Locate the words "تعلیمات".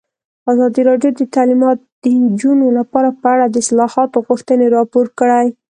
1.35-1.77